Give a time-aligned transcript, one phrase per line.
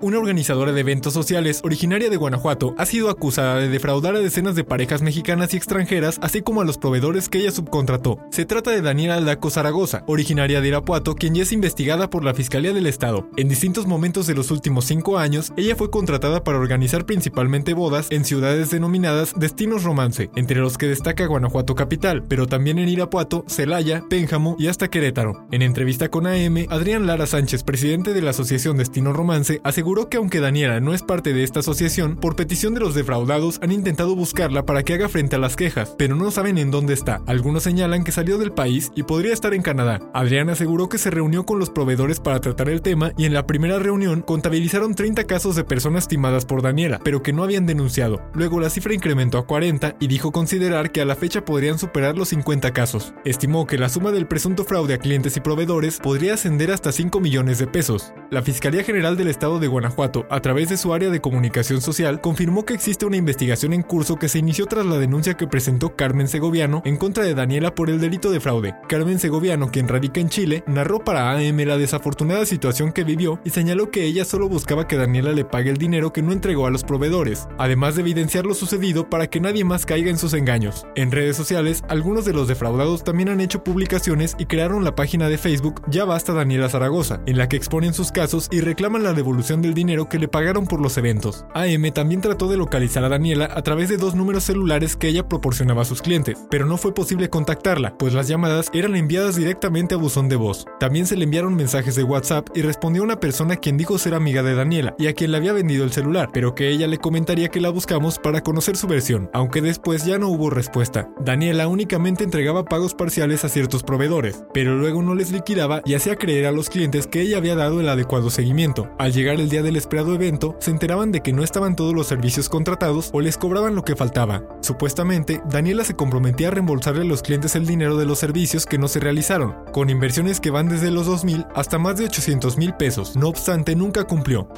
[0.00, 4.54] Una organizadora de eventos sociales originaria de Guanajuato ha sido acusada de defraudar a decenas
[4.54, 8.20] de parejas mexicanas y extranjeras, así como a los proveedores que ella subcontrató.
[8.30, 12.32] Se trata de Daniela Aldaco Zaragoza, originaria de Irapuato, quien ya es investigada por la
[12.32, 13.28] Fiscalía del Estado.
[13.36, 18.06] En distintos momentos de los últimos cinco años, ella fue contratada para organizar principalmente bodas
[18.10, 23.44] en ciudades denominadas destinos romance, entre los que destaca Guanajuato capital, pero también en Irapuato,
[23.48, 25.48] Celaya, Pénjamo y hasta Querétaro.
[25.50, 30.10] En entrevista con AM, Adrián Lara Sánchez, presidente de la Asociación Destino Romance, aseguró aseguró
[30.10, 33.72] que aunque Daniela no es parte de esta asociación, por petición de los defraudados han
[33.72, 37.22] intentado buscarla para que haga frente a las quejas, pero no saben en dónde está.
[37.24, 40.02] Algunos señalan que salió del país y podría estar en Canadá.
[40.12, 43.46] Adrián aseguró que se reunió con los proveedores para tratar el tema y en la
[43.46, 48.20] primera reunión contabilizaron 30 casos de personas estimadas por Daniela, pero que no habían denunciado.
[48.34, 52.18] Luego la cifra incrementó a 40 y dijo considerar que a la fecha podrían superar
[52.18, 53.14] los 50 casos.
[53.24, 57.20] Estimó que la suma del presunto fraude a clientes y proveedores podría ascender hasta 5
[57.20, 58.12] millones de pesos.
[58.30, 62.20] La Fiscalía General del Estado de Guanajuato, a través de su área de comunicación social,
[62.20, 65.96] confirmó que existe una investigación en curso que se inició tras la denuncia que presentó
[65.96, 68.74] Carmen Segoviano en contra de Daniela por el delito de fraude.
[68.86, 73.50] Carmen Segoviano, quien radica en Chile, narró para AM la desafortunada situación que vivió y
[73.50, 76.70] señaló que ella solo buscaba que Daniela le pague el dinero que no entregó a
[76.70, 80.86] los proveedores, además de evidenciar lo sucedido para que nadie más caiga en sus engaños.
[80.96, 85.30] En redes sociales, algunos de los defraudados también han hecho publicaciones y crearon la página
[85.30, 89.12] de Facebook Ya Basta Daniela Zaragoza, en la que exponen sus casos y reclaman la
[89.12, 91.44] devolución del dinero que le pagaron por los eventos.
[91.54, 95.28] AM también trató de localizar a Daniela a través de dos números celulares que ella
[95.28, 99.94] proporcionaba a sus clientes, pero no fue posible contactarla, pues las llamadas eran enviadas directamente
[99.94, 100.66] a buzón de voz.
[100.80, 104.42] También se le enviaron mensajes de WhatsApp y respondió una persona quien dijo ser amiga
[104.42, 107.50] de Daniela y a quien le había vendido el celular, pero que ella le comentaría
[107.50, 111.08] que la buscamos para conocer su versión, aunque después ya no hubo respuesta.
[111.20, 116.16] Daniela únicamente entregaba pagos parciales a ciertos proveedores, pero luego no les liquidaba y hacía
[116.16, 118.90] creer a los clientes que ella había dado el adecuado seguimiento.
[118.98, 122.06] Al llegar el día del esperado evento, se enteraban de que no estaban todos los
[122.06, 124.42] servicios contratados o les cobraban lo que faltaba.
[124.60, 128.78] Supuestamente, Daniela se comprometía a reembolsarle a los clientes el dinero de los servicios que
[128.78, 132.74] no se realizaron, con inversiones que van desde los 2.000 hasta más de 800 mil
[132.74, 133.16] pesos.
[133.16, 134.48] No obstante, nunca cumplió.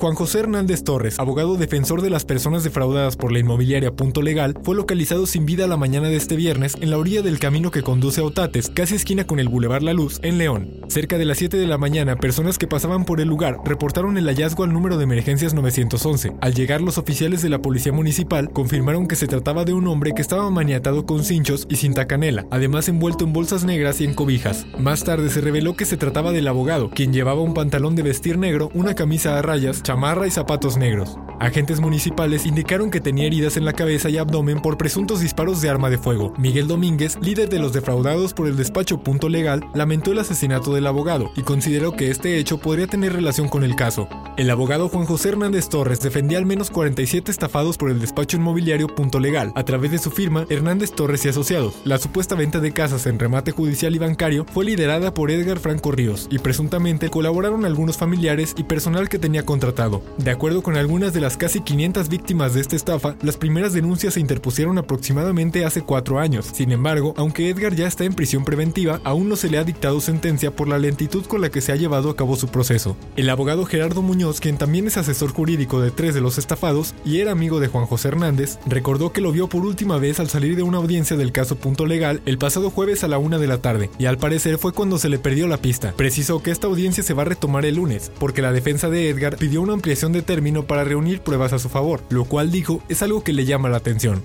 [0.00, 4.54] Juan José Hernández Torres, abogado defensor de las personas defraudadas por la inmobiliaria Punto Legal,
[4.62, 7.82] fue localizado sin vida la mañana de este viernes en la orilla del camino que
[7.82, 10.70] conduce a Otates, casi esquina con el Boulevard La Luz, en León.
[10.86, 14.26] Cerca de las 7 de la mañana, personas que pasaban por el lugar reportaron el
[14.26, 16.36] hallazgo al número de emergencias 911.
[16.40, 20.12] Al llegar los oficiales de la policía municipal confirmaron que se trataba de un hombre
[20.14, 24.14] que estaba maniatado con cinchos y cinta canela, además envuelto en bolsas negras y en
[24.14, 24.64] cobijas.
[24.78, 28.38] Más tarde se reveló que se trataba del abogado, quien llevaba un pantalón de vestir
[28.38, 31.16] negro, una camisa a rayas, chamarra y zapatos negros.
[31.40, 35.70] Agentes municipales indicaron que tenía heridas en la cabeza y abdomen por presuntos disparos de
[35.70, 36.34] arma de fuego.
[36.36, 40.88] Miguel Domínguez, líder de los defraudados por el despacho Punto Legal, lamentó el asesinato del
[40.88, 44.08] abogado y consideró que este hecho podría tener relación con el caso.
[44.36, 48.88] El abogado Juan José Hernández Torres defendía al menos 47 estafados por el despacho inmobiliario
[48.88, 51.74] Punto Legal a través de su firma Hernández Torres y Asociados.
[51.84, 55.92] La supuesta venta de casas en remate judicial y bancario fue liderada por Edgar Franco
[55.92, 60.02] Ríos y presuntamente colaboraron algunos familiares y personal que tenía contratado.
[60.18, 64.14] De acuerdo con algunas de las casi 500 víctimas de esta estafa, las primeras denuncias
[64.14, 66.46] se interpusieron aproximadamente hace cuatro años.
[66.52, 70.00] Sin embargo, aunque Edgar ya está en prisión preventiva, aún no se le ha dictado
[70.00, 72.96] sentencia por la lentitud con la que se ha llevado a cabo su proceso.
[73.16, 77.18] El abogado Gerardo Muñoz, quien también es asesor jurídico de tres de los estafados y
[77.20, 80.56] era amigo de Juan José Hernández, recordó que lo vio por última vez al salir
[80.56, 83.58] de una audiencia del caso Punto Legal el pasado jueves a la una de la
[83.58, 85.92] tarde, y al parecer fue cuando se le perdió la pista.
[85.96, 89.36] Precisó que esta audiencia se va a retomar el lunes, porque la defensa de Edgar
[89.36, 93.02] pidió una ampliación de término para reunir pruebas a su favor, lo cual dijo es
[93.02, 94.22] algo que le llama la atención.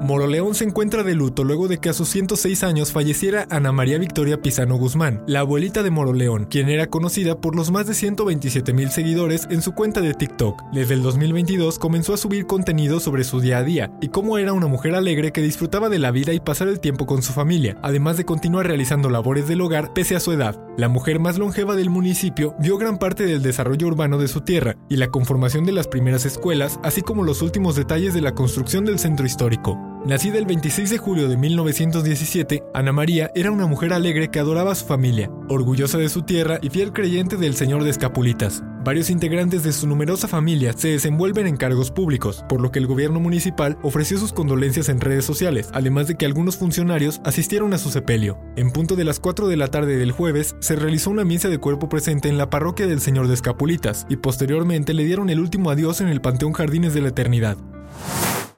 [0.00, 3.98] Moroleón se encuentra de luto luego de que a sus 106 años falleciera Ana María
[3.98, 8.72] Victoria Pizano Guzmán, la abuelita de Moroleón, quien era conocida por los más de 127
[8.72, 10.62] mil seguidores en su cuenta de TikTok.
[10.72, 14.54] Desde el 2022 comenzó a subir contenido sobre su día a día y cómo era
[14.54, 17.76] una mujer alegre que disfrutaba de la vida y pasar el tiempo con su familia,
[17.82, 20.58] además de continuar realizando labores del hogar pese a su edad.
[20.78, 24.76] La mujer más longeva del municipio vio gran parte del desarrollo urbano de su tierra
[24.88, 28.86] y la conformación de las primeras escuelas, así como los últimos detalles de la construcción
[28.86, 29.89] del centro histórico.
[30.06, 34.72] Nacida el 26 de julio de 1917, Ana María era una mujer alegre que adoraba
[34.72, 38.62] a su familia, orgullosa de su tierra y fiel creyente del Señor de Escapulitas.
[38.82, 42.86] Varios integrantes de su numerosa familia se desenvuelven en cargos públicos, por lo que el
[42.86, 47.78] gobierno municipal ofreció sus condolencias en redes sociales, además de que algunos funcionarios asistieron a
[47.78, 48.38] su sepelio.
[48.56, 51.58] En punto de las 4 de la tarde del jueves, se realizó una misa de
[51.58, 55.70] cuerpo presente en la parroquia del Señor de Escapulitas y posteriormente le dieron el último
[55.70, 57.58] adiós en el Panteón Jardines de la Eternidad.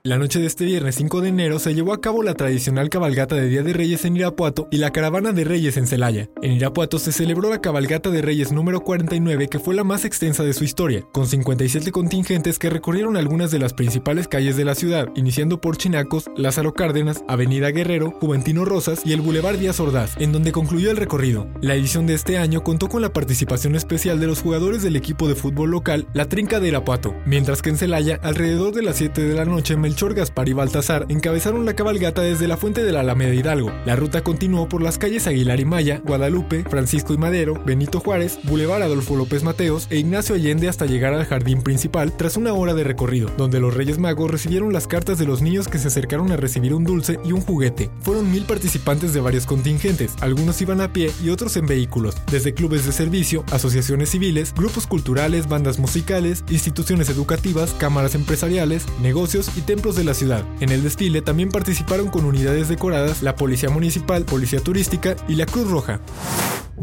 [0.05, 3.37] La noche de este viernes 5 de enero se llevó a cabo la tradicional cabalgata
[3.37, 6.29] de Día de Reyes en Irapuato y la caravana de Reyes en Celaya.
[6.43, 10.43] En Irapuato se celebró la cabalgata de Reyes número 49 que fue la más extensa
[10.43, 14.75] de su historia, con 57 contingentes que recorrieron algunas de las principales calles de la
[14.75, 20.17] ciudad, iniciando por Chinacos, Lázaro Cárdenas, Avenida Guerrero, Juventino Rosas y el Boulevard Díaz Ordaz,
[20.19, 21.47] en donde concluyó el recorrido.
[21.61, 25.29] La edición de este año contó con la participación especial de los jugadores del equipo
[25.29, 29.23] de fútbol local, la Trinca de Irapuato, mientras que en Celaya, alrededor de las 7
[29.23, 33.01] de la noche, Melchor Gaspar y Baltasar encabezaron la cabalgata desde la fuente de la
[33.01, 33.71] Alameda Hidalgo.
[33.85, 38.39] La ruta continuó por las calles Aguilar y Maya, Guadalupe, Francisco y Madero, Benito Juárez,
[38.45, 42.73] Boulevard Adolfo López Mateos e Ignacio Allende hasta llegar al jardín principal tras una hora
[42.73, 46.33] de recorrido, donde los Reyes Magos recibieron las cartas de los niños que se acercaron
[46.33, 47.91] a recibir un dulce y un juguete.
[48.01, 52.55] Fueron mil participantes de varios contingentes, algunos iban a pie y otros en vehículos, desde
[52.55, 59.61] clubes de servicio, asociaciones civiles, grupos culturales, bandas musicales, instituciones educativas, cámaras empresariales, negocios y
[59.61, 60.45] templos de la ciudad.
[60.61, 65.45] En el desfile también participaron con unidades decoradas la Policía Municipal, Policía Turística y la
[65.45, 66.01] Cruz Roja.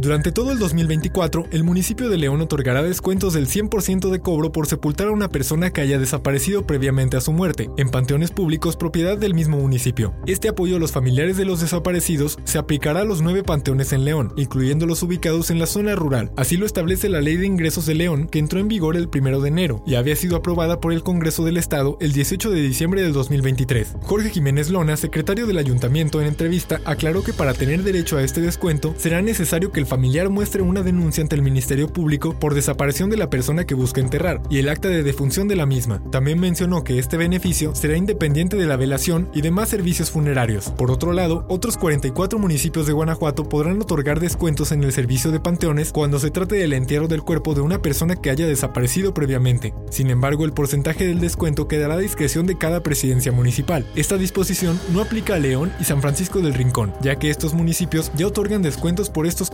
[0.01, 4.65] Durante todo el 2024, el municipio de León otorgará descuentos del 100% de cobro por
[4.65, 9.17] sepultar a una persona que haya desaparecido previamente a su muerte, en panteones públicos propiedad
[9.17, 10.15] del mismo municipio.
[10.25, 14.05] Este apoyo a los familiares de los desaparecidos se aplicará a los nueve panteones en
[14.05, 16.31] León, incluyendo los ubicados en la zona rural.
[16.37, 19.41] Así lo establece la Ley de Ingresos de León, que entró en vigor el 1
[19.41, 23.01] de enero y había sido aprobada por el Congreso del Estado el 18 de diciembre
[23.01, 23.97] del 2023.
[24.03, 28.39] Jorge Jiménez Lona, secretario del ayuntamiento, en entrevista aclaró que para tener derecho a este
[28.39, 33.09] descuento será necesario que el familiar muestre una denuncia ante el Ministerio Público por desaparición
[33.09, 36.01] de la persona que busca enterrar y el acta de defunción de la misma.
[36.11, 40.69] También mencionó que este beneficio será independiente de la velación y demás servicios funerarios.
[40.69, 45.39] Por otro lado, otros 44 municipios de Guanajuato podrán otorgar descuentos en el servicio de
[45.39, 49.73] panteones cuando se trate del entierro del cuerpo de una persona que haya desaparecido previamente.
[49.89, 53.87] Sin embargo, el porcentaje del descuento quedará a discreción de cada presidencia municipal.
[53.95, 58.11] Esta disposición no aplica a León y San Francisco del Rincón, ya que estos municipios
[58.15, 59.49] ya otorgan descuentos por estos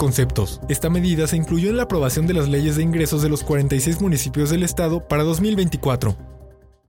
[0.69, 3.99] esta medida se incluyó en la aprobación de las leyes de ingresos de los 46
[4.01, 6.34] municipios del estado para 2024.